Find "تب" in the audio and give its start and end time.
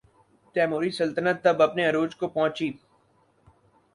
1.43-1.61